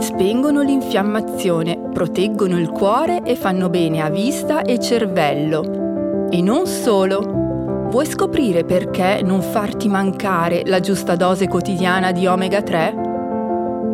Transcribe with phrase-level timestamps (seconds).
[0.00, 6.28] Spengono l'infiammazione, proteggono il cuore e fanno bene a vista e cervello.
[6.30, 7.88] E non solo.
[7.90, 13.08] Vuoi scoprire perché non farti mancare la giusta dose quotidiana di omega 3?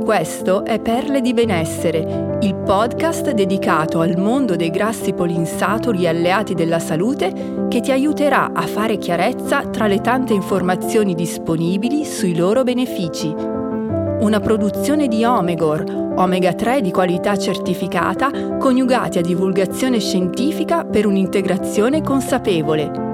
[0.05, 6.79] Questo è Perle di Benessere, il podcast dedicato al mondo dei grassi polinsaturi alleati della
[6.79, 13.35] salute che ti aiuterà a fare chiarezza tra le tante informazioni disponibili sui loro benefici.
[14.19, 22.03] Una produzione di Omegor, omega 3 di qualità certificata, coniugati a divulgazione scientifica per un'integrazione
[22.03, 23.05] consapevole.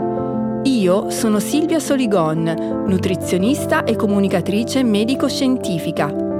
[0.64, 6.30] Io sono Silvia Soligon, nutrizionista e comunicatrice medico-scientifica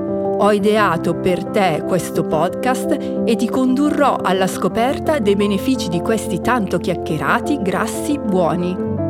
[0.43, 6.41] ho ideato per te questo podcast e ti condurrò alla scoperta dei benefici di questi
[6.41, 9.02] tanto chiacchierati grassi buoni.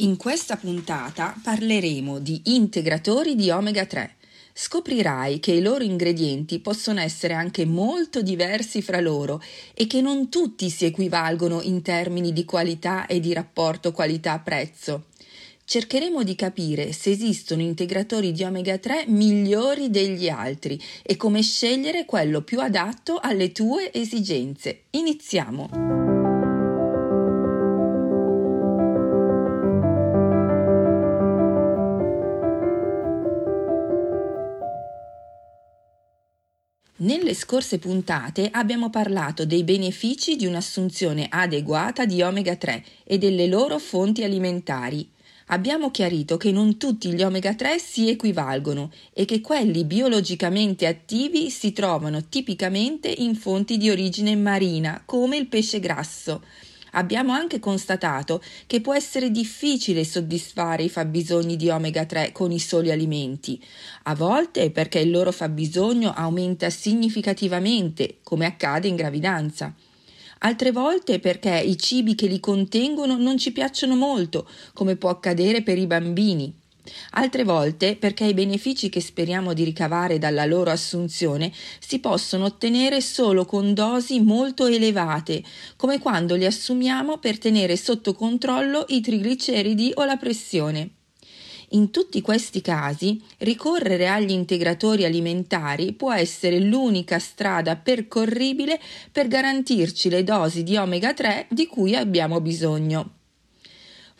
[0.00, 4.16] In questa puntata parleremo di integratori di omega 3.
[4.54, 9.42] Scoprirai che i loro ingredienti possono essere anche molto diversi fra loro
[9.74, 15.04] e che non tutti si equivalgono in termini di qualità e di rapporto qualità-prezzo
[15.70, 22.06] cercheremo di capire se esistono integratori di omega 3 migliori degli altri e come scegliere
[22.06, 24.86] quello più adatto alle tue esigenze.
[24.90, 26.09] Iniziamo!
[37.10, 43.48] Nelle scorse puntate abbiamo parlato dei benefici di un'assunzione adeguata di omega 3 e delle
[43.48, 45.10] loro fonti alimentari
[45.46, 51.50] abbiamo chiarito che non tutti gli omega 3 si equivalgono e che quelli biologicamente attivi
[51.50, 56.42] si trovano tipicamente in fonti di origine marina, come il pesce grasso.
[56.92, 62.58] Abbiamo anche constatato che può essere difficile soddisfare i fabbisogni di omega 3 con i
[62.58, 63.62] soli alimenti,
[64.04, 69.74] a volte perché il loro fabbisogno aumenta significativamente, come accade in gravidanza
[70.42, 75.62] altre volte perché i cibi che li contengono non ci piacciono molto, come può accadere
[75.62, 76.59] per i bambini.
[77.10, 83.00] Altre volte perché i benefici che speriamo di ricavare dalla loro assunzione si possono ottenere
[83.00, 85.42] solo con dosi molto elevate,
[85.76, 90.90] come quando li assumiamo per tenere sotto controllo i trigliceridi o la pressione.
[91.72, 98.80] In tutti questi casi, ricorrere agli integratori alimentari può essere l'unica strada percorribile
[99.12, 103.19] per garantirci le dosi di omega 3 di cui abbiamo bisogno.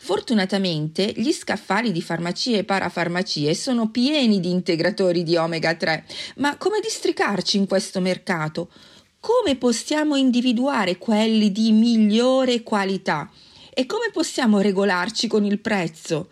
[0.03, 6.05] Fortunatamente gli scaffali di farmacie e parafarmacie sono pieni di integratori di omega 3,
[6.37, 8.71] ma come districarci in questo mercato?
[9.19, 13.29] Come possiamo individuare quelli di migliore qualità?
[13.71, 16.31] E come possiamo regolarci con il prezzo?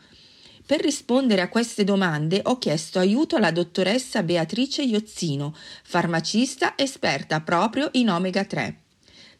[0.66, 7.90] Per rispondere a queste domande ho chiesto aiuto alla dottoressa Beatrice Iozzino, farmacista esperta proprio
[7.91, 8.81] in omega 3.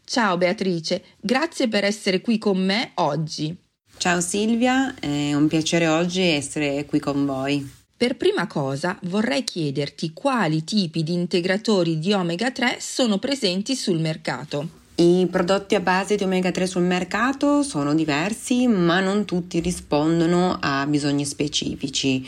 [0.06, 3.68] Ciao Beatrice, grazie per essere qui con me oggi.
[3.98, 7.78] Ciao Silvia, è un piacere oggi essere qui con voi.
[7.98, 14.00] Per prima cosa vorrei chiederti quali tipi di integratori di omega 3 sono presenti sul
[14.00, 14.78] mercato.
[14.96, 20.58] I prodotti a base di omega 3 sul mercato sono diversi, ma non tutti rispondono
[20.62, 22.26] a bisogni specifici.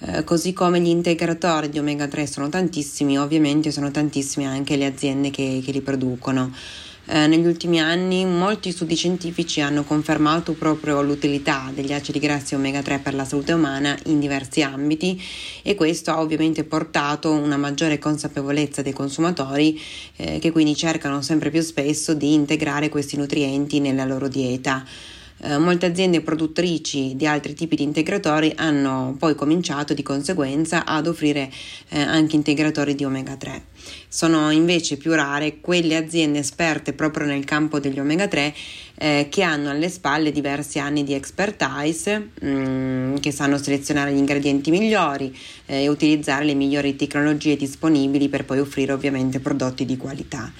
[0.00, 4.86] Eh, così come gli integratori di omega 3 sono tantissimi, ovviamente sono tantissime anche le
[4.86, 6.50] aziende che, che li producono.
[7.12, 12.82] Eh, negli ultimi anni molti studi scientifici hanno confermato proprio l'utilità degli acidi grassi omega
[12.82, 15.20] 3 per la salute umana in diversi ambiti
[15.64, 19.76] e questo ha ovviamente portato una maggiore consapevolezza dei consumatori
[20.14, 24.86] eh, che quindi cercano sempre più spesso di integrare questi nutrienti nella loro dieta.
[25.42, 31.08] Eh, molte aziende produttrici di altri tipi di integratori hanno poi cominciato di conseguenza ad
[31.08, 31.50] offrire
[31.88, 33.69] eh, anche integratori di omega 3.
[34.08, 38.54] Sono invece più rare quelle aziende esperte proprio nel campo degli omega 3
[38.96, 44.18] eh, che hanno alle spalle diversi anni di expertise, mh, mm, che sanno selezionare gli
[44.18, 49.96] ingredienti migliori eh, e utilizzare le migliori tecnologie disponibili per poi offrire ovviamente prodotti di
[49.96, 50.52] qualità.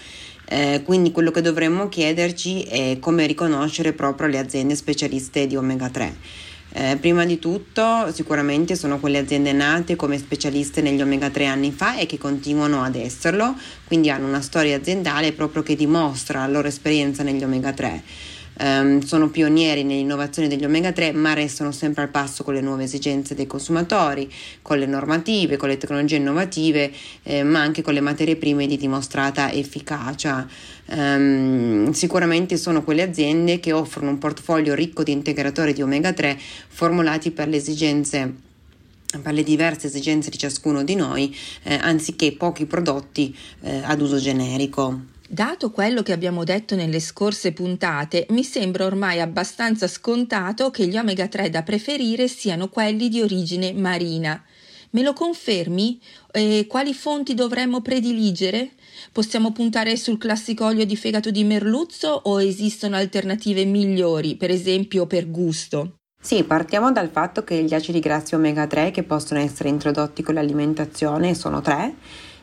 [0.53, 5.89] Eh, quindi quello che dovremmo chiederci è come riconoscere proprio le aziende specialiste di omega
[5.89, 6.49] 3.
[6.73, 11.73] Eh, prima di tutto sicuramente sono quelle aziende nate come specialiste negli omega 3 anni
[11.73, 13.57] fa e che continuano ad esserlo,
[13.87, 18.03] quindi hanno una storia aziendale proprio che dimostra la loro esperienza negli omega 3.
[18.61, 22.85] Ehm, sono pionieri nell'innovazione degli omega 3 ma restano sempre al passo con le nuove
[22.85, 24.31] esigenze dei consumatori,
[24.63, 26.93] con le normative, con le tecnologie innovative
[27.23, 30.47] eh, ma anche con le materie prime di dimostrata efficacia.
[30.93, 36.37] Um, sicuramente sono quelle aziende che offrono un portfolio ricco di integratori di omega 3
[36.69, 38.49] formulati per le esigenze
[39.23, 44.19] per le diverse esigenze di ciascuno di noi, eh, anziché pochi prodotti eh, ad uso
[44.19, 45.19] generico.
[45.33, 50.99] Dato quello che abbiamo detto nelle scorse puntate, mi sembra ormai abbastanza scontato che gli
[50.99, 54.43] omega 3 da preferire siano quelli di origine marina.
[54.91, 56.01] Me lo confermi?
[56.33, 58.71] E quali fonti dovremmo prediligere?
[59.13, 65.07] Possiamo puntare sul classico olio di fegato di merluzzo o esistono alternative migliori, per esempio
[65.07, 65.99] per gusto?
[66.21, 70.35] Sì, partiamo dal fatto che gli acidi grassi omega 3 che possono essere introdotti con
[70.35, 71.95] l'alimentazione sono tre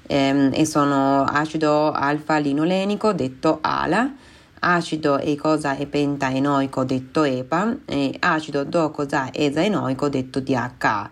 [0.07, 4.11] ehm, e sono acido alfa-linolenico detto ALA,
[4.59, 11.09] acido eicosa e pentaenoico detto EPA e acido docosa-esaenoico detto DHA.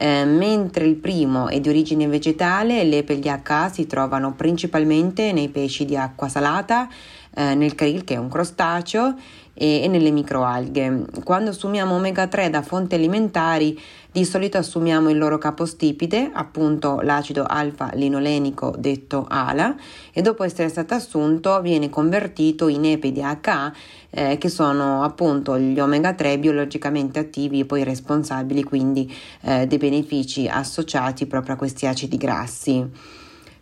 [0.00, 5.32] Eh, mentre il primo è di origine vegetale, l'EPA e il DHA si trovano principalmente
[5.32, 6.88] nei pesci di acqua salata,
[7.34, 9.16] eh, nel krill che è un crostaceo
[9.54, 11.04] e, e nelle microalghe.
[11.24, 13.78] Quando assumiamo omega 3 da fonti alimentari
[14.10, 19.76] di solito assumiamo il loro capostipite, appunto l'acido alfa-linolenico detto ALA,
[20.12, 23.72] e dopo essere stato assunto viene convertito in EPDHA,
[24.10, 29.78] eh, che sono appunto gli omega 3 biologicamente attivi e poi responsabili quindi eh, dei
[29.78, 32.86] benefici associati proprio a questi acidi grassi.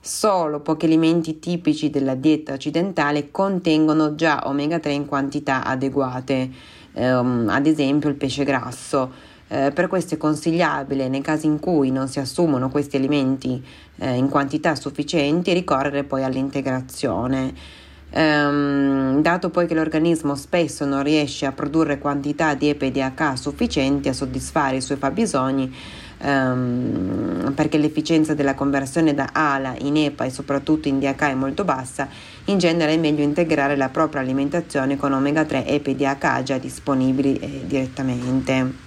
[0.01, 6.49] Solo pochi alimenti tipici della dieta occidentale contengono già omega 3 in quantità adeguate,
[6.93, 9.26] um, ad esempio il pesce grasso.
[9.49, 13.63] Eh, per questo è consigliabile, nei casi in cui non si assumono questi alimenti
[13.99, 17.85] eh, in quantità sufficienti, ricorrere poi all'integrazione.
[18.09, 24.13] Um, dato poi che l'organismo spesso non riesce a produrre quantità di EPDH sufficienti a
[24.13, 25.75] soddisfare i suoi fabbisogni,
[26.23, 31.65] um, perché l'efficienza della conversione da ALA in EPA e soprattutto in DH è molto
[31.65, 32.09] bassa,
[32.47, 37.39] in genere è meglio integrare la propria alimentazione con omega 3 e PDH già disponibili
[37.39, 38.86] eh, direttamente.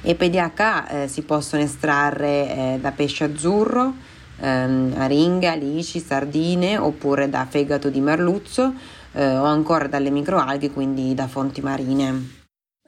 [0.00, 3.94] E PDH eh, si possono estrarre eh, da pesce azzurro,
[4.40, 8.72] ehm, aringa, alici, sardine oppure da fegato di merluzzo
[9.12, 12.37] eh, o ancora dalle microalghe, quindi da fonti marine.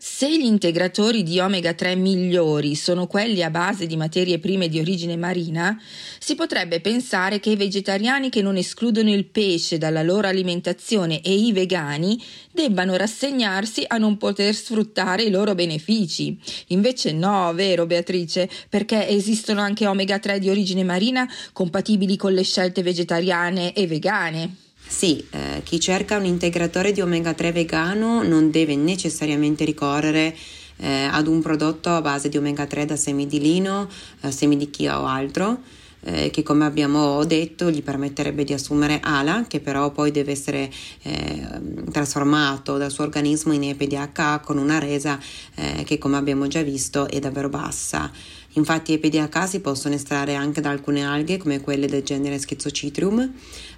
[0.03, 4.81] Se gli integratori di omega 3 migliori sono quelli a base di materie prime di
[4.81, 5.79] origine marina,
[6.19, 11.35] si potrebbe pensare che i vegetariani che non escludono il pesce dalla loro alimentazione e
[11.35, 12.19] i vegani
[12.51, 16.35] debbano rassegnarsi a non poter sfruttare i loro benefici.
[16.69, 22.43] Invece no, vero Beatrice, perché esistono anche omega 3 di origine marina compatibili con le
[22.43, 24.70] scelte vegetariane e vegane.
[24.91, 30.37] Sì, eh, chi cerca un integratore di omega 3 vegano non deve necessariamente ricorrere
[30.79, 33.89] eh, ad un prodotto a base di omega 3 da semi di lino,
[34.21, 35.61] eh, semi di chia o altro.
[36.03, 40.71] Eh, che come abbiamo detto gli permetterebbe di assumere ALA, che però poi deve essere
[41.03, 41.47] eh,
[41.93, 45.21] trasformato dal suo organismo in EPDH con una resa
[45.57, 48.11] eh, che come abbiamo già visto è davvero bassa.
[48.55, 53.33] Infatti EPDH si possono estrarre anche da alcune alghe come quelle del genere Schizocitrium,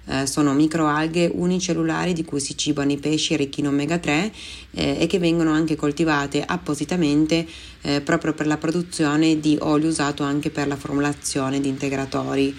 [0.05, 4.31] eh, sono microalghe unicellulari di cui si cibano i pesci ricchi in omega 3
[4.71, 7.45] eh, e che vengono anche coltivate appositamente
[7.81, 12.55] eh, proprio per la produzione di olio usato anche per la formulazione di integratori.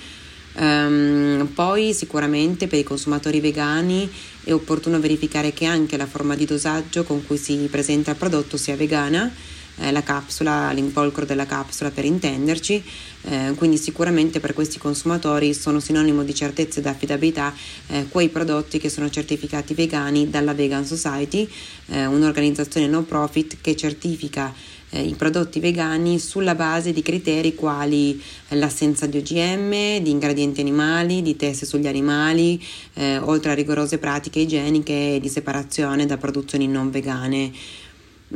[0.56, 4.08] Um, poi sicuramente per i consumatori vegani
[4.44, 8.56] è opportuno verificare che anche la forma di dosaggio con cui si presenta il prodotto
[8.56, 9.32] sia vegana
[9.76, 12.82] eh, la capsula, l'involucro della capsula per intenderci,
[13.22, 17.52] eh, quindi sicuramente per questi consumatori sono sinonimo di certezza ed affidabilità
[17.88, 21.48] eh, quei prodotti che sono certificati vegani dalla Vegan Society,
[21.86, 24.52] eh, un'organizzazione no profit che certifica
[24.94, 31.20] eh, i prodotti vegani sulla base di criteri quali l'assenza di OGM, di ingredienti animali,
[31.20, 32.62] di test sugli animali,
[32.94, 37.52] eh, oltre a rigorose pratiche igieniche e di separazione da produzioni non vegane.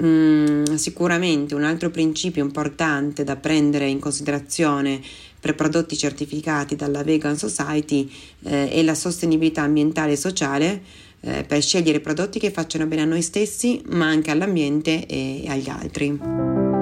[0.00, 5.00] Mm, sicuramente un altro principio importante da prendere in considerazione
[5.40, 8.08] per prodotti certificati dalla Vegan Society
[8.44, 10.82] eh, è la sostenibilità ambientale e sociale
[11.20, 15.68] eh, per scegliere prodotti che facciano bene a noi stessi ma anche all'ambiente e agli
[15.68, 16.77] altri.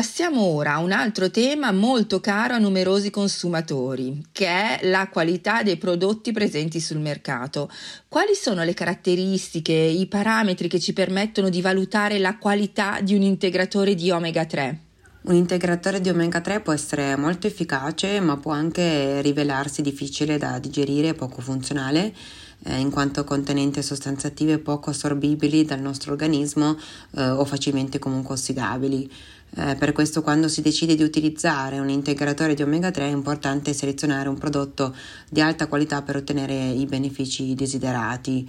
[0.00, 5.62] Passiamo ora a un altro tema molto caro a numerosi consumatori, che è la qualità
[5.62, 7.70] dei prodotti presenti sul mercato.
[8.08, 13.20] Quali sono le caratteristiche, i parametri che ci permettono di valutare la qualità di un
[13.20, 14.78] integratore di omega 3?
[15.22, 20.58] Un integratore di omega 3 può essere molto efficace, ma può anche rivelarsi difficile da
[20.58, 22.14] digerire e poco funzionale,
[22.64, 26.74] eh, in quanto contenente sostanze attive poco assorbibili dal nostro organismo
[27.16, 29.10] eh, o facilmente comunque ossidabili.
[29.56, 33.72] Eh, per questo quando si decide di utilizzare un integratore di omega 3 è importante
[33.72, 34.94] selezionare un prodotto
[35.28, 38.48] di alta qualità per ottenere i benefici desiderati.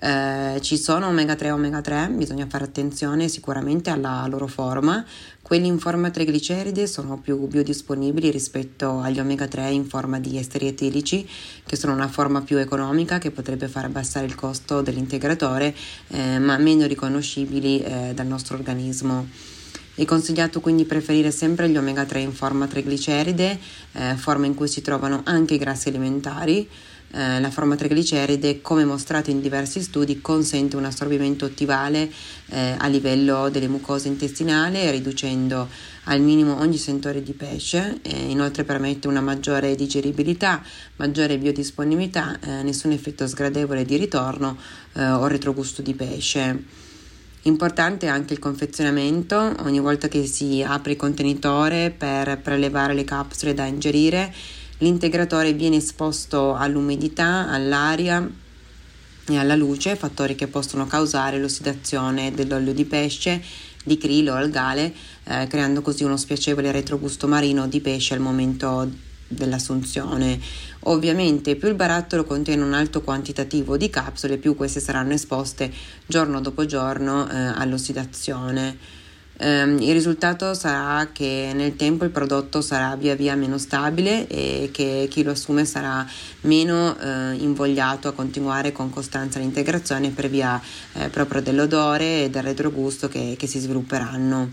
[0.00, 5.04] Eh, ci sono omega 3 e omega 3, bisogna fare attenzione sicuramente alla loro forma.
[5.42, 10.68] Quelli in forma trigliceride sono più biodisponibili rispetto agli omega 3 in forma di esteri
[10.68, 11.28] etilici,
[11.66, 15.74] che sono una forma più economica che potrebbe far abbassare il costo dell'integratore,
[16.08, 19.56] eh, ma meno riconoscibili eh, dal nostro organismo.
[19.98, 23.58] È consigliato quindi preferire sempre gli omega 3 in forma trigliceride,
[23.94, 26.68] eh, forma in cui si trovano anche i grassi alimentari.
[27.10, 32.08] Eh, la forma trigliceride, come mostrato in diversi studi, consente un assorbimento ottimale
[32.50, 35.68] eh, a livello delle mucose intestinali, riducendo
[36.04, 40.62] al minimo ogni sentore di pesce, inoltre permette una maggiore digeribilità,
[40.94, 44.56] maggiore biodisponibilità, eh, nessun effetto sgradevole di ritorno
[44.92, 46.86] eh, o retrogusto di pesce.
[47.48, 53.54] Importante anche il confezionamento, ogni volta che si apre il contenitore per prelevare le capsule
[53.54, 54.32] da ingerire
[54.80, 58.24] L'integratore viene esposto all'umidità, all'aria
[59.26, 63.42] e alla luce, fattori che possono causare l'ossidazione dell'olio di pesce,
[63.82, 68.88] di krill o algale, eh, creando così uno spiacevole retrogusto marino di pesce al momento
[69.28, 70.40] dell'assunzione.
[70.84, 75.70] Ovviamente più il barattolo contiene un alto quantitativo di capsule, più queste saranno esposte
[76.06, 78.96] giorno dopo giorno eh, all'ossidazione.
[79.40, 84.70] Um, il risultato sarà che nel tempo il prodotto sarà via via meno stabile e
[84.72, 86.04] che chi lo assume sarà
[86.40, 90.60] meno uh, invogliato a continuare con costanza l'integrazione per via
[90.94, 94.50] eh, proprio dell'odore e del retrogusto che, che si svilupperanno.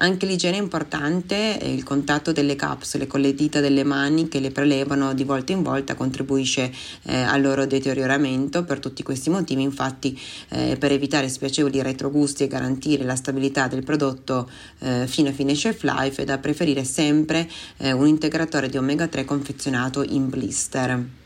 [0.00, 4.52] Anche l'igiene è importante, il contatto delle capsule con le dita delle mani che le
[4.52, 8.62] prelevano di volta in volta contribuisce eh, al loro deterioramento.
[8.62, 10.16] Per tutti questi motivi, infatti,
[10.50, 15.56] eh, per evitare spiacevoli retrogusti e garantire la stabilità del prodotto eh, fino a fine
[15.56, 21.17] shelf life, è da preferire sempre eh, un integratore di omega 3 confezionato in blister.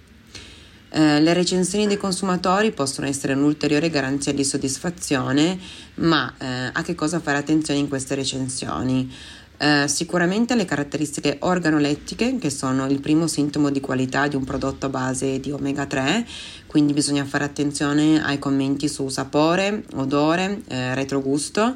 [0.95, 5.59] Eh, le recensioni dei consumatori possono essere un'ulteriore garanzia di soddisfazione,
[5.95, 9.11] ma eh, a che cosa fare attenzione in queste recensioni?
[9.57, 14.85] Eh, sicuramente le caratteristiche organolettiche, che sono il primo sintomo di qualità di un prodotto
[14.85, 16.27] a base di omega 3,
[16.67, 21.75] quindi bisogna fare attenzione ai commenti su sapore, odore, eh, retrogusto.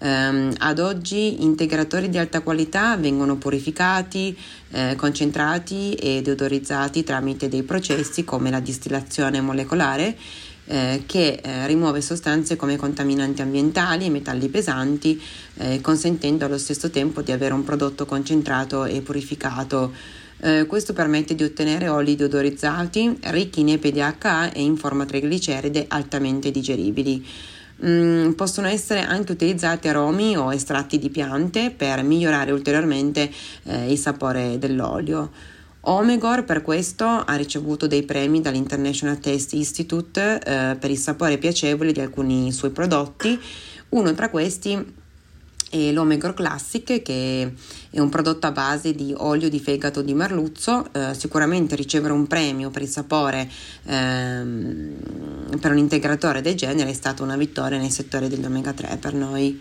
[0.00, 4.36] Um, ad oggi integratori di alta qualità vengono purificati,
[4.70, 10.16] eh, concentrati ed odorizzati tramite dei processi come la distillazione molecolare
[10.68, 15.20] eh, che eh, rimuove sostanze come contaminanti ambientali e metalli pesanti,
[15.56, 19.92] eh, consentendo allo stesso tempo di avere un prodotto concentrato e purificato.
[20.40, 26.50] Eh, questo permette di ottenere oli deodorizzati ricchi in EPDHA e in forma trigliceride altamente
[26.50, 27.26] digeribili.
[27.84, 33.30] Mm, possono essere anche utilizzati aromi o estratti di piante per migliorare ulteriormente
[33.64, 35.30] eh, il sapore dell'olio.
[35.80, 41.92] Omegor per questo ha ricevuto dei premi dall'International Taste Institute eh, per il sapore piacevole
[41.92, 43.38] di alcuni suoi prodotti.
[43.90, 44.94] Uno tra questi
[45.70, 47.52] e l'Omegor Classic che
[47.90, 52.26] è un prodotto a base di olio di fegato di merluzzo, eh, sicuramente ricevere un
[52.26, 53.48] premio per il sapore
[53.84, 54.94] ehm,
[55.60, 59.14] per un integratore del genere è stata una vittoria nel settore degli omega 3 per
[59.14, 59.60] noi.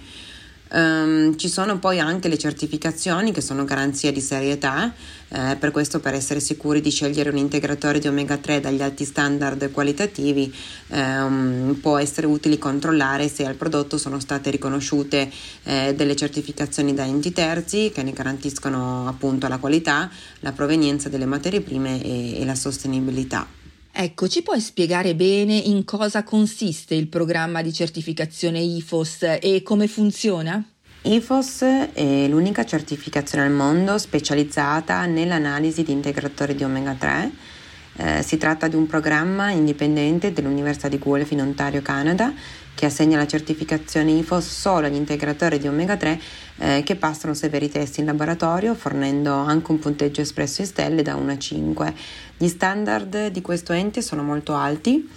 [0.69, 4.93] Um, ci sono poi anche le certificazioni che sono garanzia di serietà,
[5.29, 9.05] eh, per questo per essere sicuri di scegliere un integratore di omega 3 dagli alti
[9.05, 10.53] standard qualitativi
[10.88, 15.29] um, può essere utile controllare se al prodotto sono state riconosciute
[15.63, 20.09] eh, delle certificazioni da enti terzi che ne garantiscono appunto la qualità,
[20.41, 23.66] la provenienza delle materie prime e, e la sostenibilità.
[24.00, 29.88] Ecco, ci puoi spiegare bene in cosa consiste il programma di certificazione IFOS e come
[29.88, 30.63] funziona?
[31.01, 31.62] IFOS
[31.94, 37.32] è l'unica certificazione al mondo specializzata nell'analisi di integratori di omega 3.
[38.00, 42.32] Eh, si tratta di un programma indipendente dell'Università di Guelph in Ontario, Canada,
[42.75, 46.22] che assegna la certificazione IFOS solo agli integratori di omega 3
[46.58, 51.16] eh, che passano severi test in laboratorio, fornendo anche un punteggio espresso in stelle da
[51.16, 51.94] 1 a 5.
[52.38, 55.10] Gli standard di questo ente sono molto alti.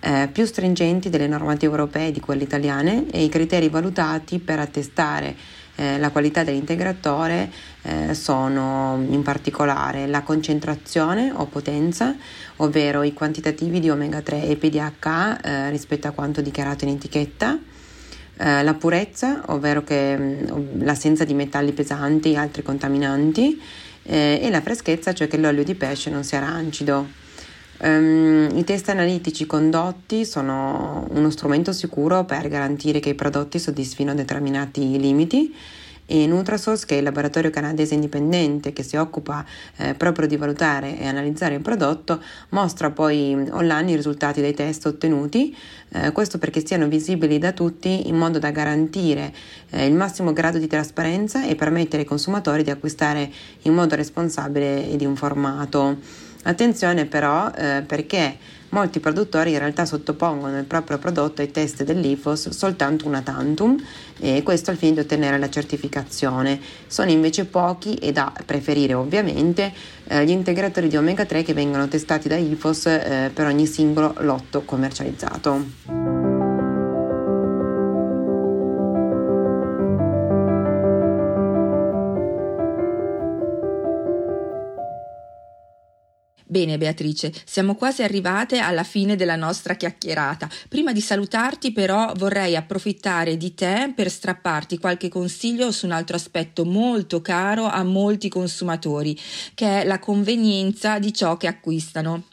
[0.00, 4.60] Eh, più stringenti delle normative europee e di quelle italiane e i criteri valutati per
[4.60, 5.34] attestare
[5.78, 7.50] eh, la qualità dell'integratore
[7.82, 12.14] eh, sono in particolare la concentrazione o potenza,
[12.56, 17.58] ovvero i quantitativi di omega 3 e PDH eh, rispetto a quanto dichiarato in etichetta,
[18.40, 23.60] Eh, la purezza, ovvero che, mh, l'assenza di metalli pesanti e altri contaminanti,
[24.04, 27.26] eh, e la freschezza, cioè che l'olio di pesce non sia rancido.
[27.80, 34.14] Um, I test analitici condotti sono uno strumento sicuro per garantire che i prodotti soddisfino
[34.14, 35.54] determinati limiti
[36.10, 39.44] e Nutrasource, che è il laboratorio canadese indipendente che si occupa
[39.76, 44.86] eh, proprio di valutare e analizzare il prodotto, mostra poi online i risultati dei test
[44.86, 45.54] ottenuti,
[45.90, 49.32] eh, questo perché siano visibili da tutti in modo da garantire
[49.70, 53.30] eh, il massimo grado di trasparenza e permettere ai consumatori di acquistare
[53.62, 56.26] in modo responsabile ed informato.
[56.44, 58.36] Attenzione però eh, perché
[58.70, 63.76] molti produttori in realtà sottopongono il proprio prodotto ai test dell'IFOS soltanto una tantum
[64.18, 66.60] e questo al fine di ottenere la certificazione.
[66.86, 69.72] Sono invece pochi e da preferire ovviamente
[70.06, 74.14] eh, gli integratori di omega 3 che vengono testati da IFOS eh, per ogni singolo
[74.18, 76.07] lotto commercializzato.
[86.50, 90.48] Bene Beatrice, siamo quasi arrivate alla fine della nostra chiacchierata.
[90.66, 96.16] Prima di salutarti però vorrei approfittare di te per strapparti qualche consiglio su un altro
[96.16, 99.14] aspetto molto caro a molti consumatori,
[99.52, 102.24] che è la convenienza di ciò che acquistano.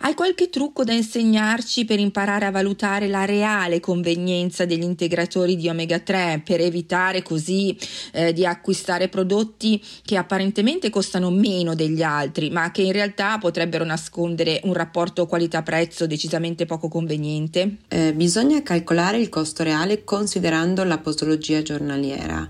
[0.00, 5.70] Hai qualche trucco da insegnarci per imparare a valutare la reale convenienza degli integratori di
[5.70, 7.76] omega 3 per evitare così
[8.12, 13.84] eh, di acquistare prodotti che apparentemente costano meno degli altri, ma che in realtà potrebbero
[13.84, 17.76] nascondere un rapporto qualità-prezzo decisamente poco conveniente?
[17.88, 22.46] Eh, bisogna calcolare il costo reale considerando la posologia giornaliera.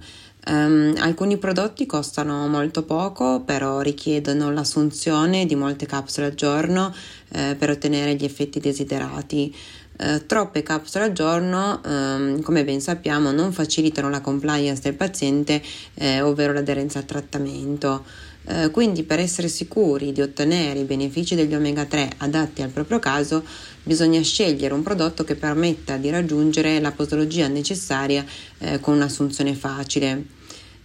[0.48, 6.94] Um, alcuni prodotti costano molto poco, però richiedono l'assunzione di molte capsule al giorno
[7.30, 9.52] eh, per ottenere gli effetti desiderati.
[9.98, 15.60] Eh, troppe capsule al giorno, ehm, come ben sappiamo, non facilitano la compliance del paziente,
[15.94, 18.04] eh, ovvero l'aderenza al trattamento.
[18.48, 23.00] Eh, quindi per essere sicuri di ottenere i benefici degli omega 3 adatti al proprio
[23.00, 23.44] caso,
[23.82, 28.24] bisogna scegliere un prodotto che permetta di raggiungere la posologia necessaria
[28.58, 30.34] eh, con un'assunzione facile.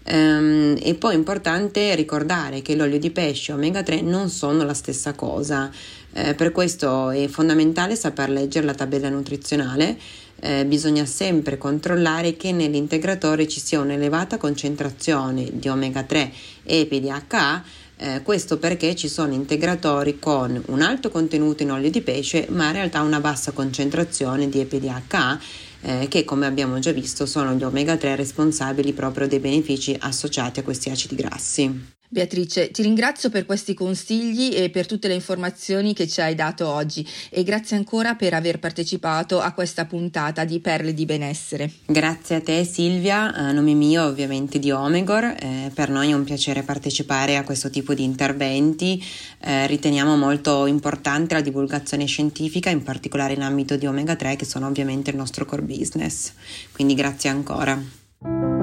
[0.03, 4.63] Um, e poi è importante ricordare che l'olio di pesce e omega 3 non sono
[4.63, 5.69] la stessa cosa,
[6.13, 9.97] eh, per questo è fondamentale saper leggere la tabella nutrizionale.
[10.43, 17.63] Eh, bisogna sempre controllare che nell'integratore ci sia un'elevata concentrazione di omega 3 e PDHA
[17.97, 22.65] eh, questo perché ci sono integratori con un alto contenuto in olio di pesce ma
[22.65, 25.39] in realtà una bassa concentrazione di EPDHA
[25.81, 30.59] eh, che come abbiamo già visto sono gli omega 3 responsabili proprio dei benefici associati
[30.59, 31.99] a questi acidi grassi.
[32.13, 36.67] Beatrice, ti ringrazio per questi consigli e per tutte le informazioni che ci hai dato
[36.67, 41.71] oggi e grazie ancora per aver partecipato a questa puntata di Perle di Benessere.
[41.85, 46.25] Grazie a te Silvia, a nome mio ovviamente di Omegor, eh, per noi è un
[46.25, 49.01] piacere partecipare a questo tipo di interventi,
[49.39, 54.43] eh, riteniamo molto importante la divulgazione scientifica, in particolare in ambito di omega 3 che
[54.43, 56.33] sono ovviamente il nostro core business,
[56.73, 58.60] quindi grazie ancora.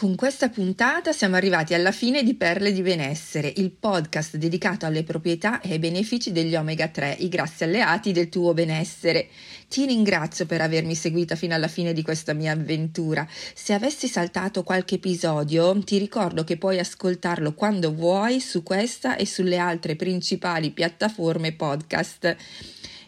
[0.00, 5.04] Con questa puntata siamo arrivati alla fine di Perle di Benessere, il podcast dedicato alle
[5.04, 9.28] proprietà e ai benefici degli omega 3, i grassi alleati del tuo benessere.
[9.68, 13.28] Ti ringrazio per avermi seguita fino alla fine di questa mia avventura.
[13.52, 19.26] Se avessi saltato qualche episodio, ti ricordo che puoi ascoltarlo quando vuoi su questa e
[19.26, 22.36] sulle altre principali piattaforme podcast.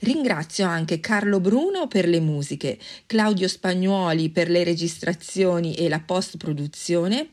[0.00, 7.28] Ringrazio anche Carlo Bruno per le musiche, Claudio Spagnuoli per le registrazioni e la post-produzione,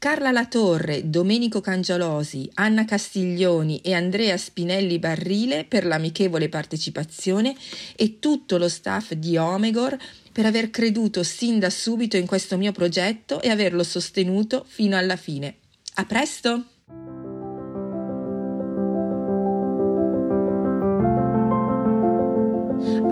[0.00, 7.54] Carla Latorre, Domenico Cangialosi, Anna Castiglioni e Andrea Spinelli Barrile per l'amichevole partecipazione
[7.96, 9.98] e tutto lo staff di Omegor
[10.32, 15.16] per aver creduto sin da subito in questo mio progetto e averlo sostenuto fino alla
[15.16, 15.56] fine.
[15.96, 16.64] A presto!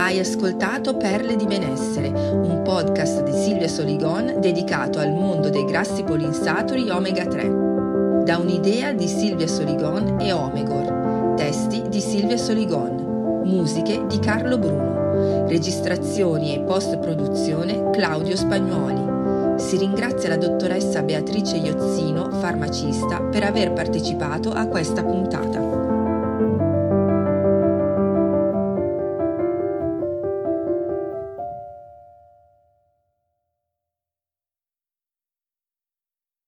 [0.09, 6.03] Hai ascoltato Perle di Benessere, un podcast di Silvia Soligon dedicato al mondo dei grassi
[6.03, 8.23] polinsaturi omega 3.
[8.25, 11.35] Da un'idea di Silvia Soligon e Omegor.
[11.37, 13.43] Testi di Silvia Soligon.
[13.45, 15.47] Musiche di Carlo Bruno.
[15.47, 19.61] Registrazioni e post-produzione Claudio Spagnuoli.
[19.61, 25.68] Si ringrazia la dottoressa Beatrice Iozzino, farmacista, per aver partecipato a questa puntata.